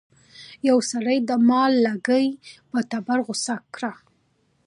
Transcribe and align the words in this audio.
یو 0.69 0.77
سړي 0.91 1.17
د 1.29 1.31
مار 1.47 1.71
لکۍ 1.85 2.27
په 2.69 2.79
تبر 2.91 3.19
غوڅه 3.25 3.55
کړه. 3.75 3.91